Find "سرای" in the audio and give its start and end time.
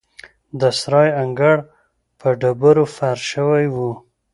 0.79-1.09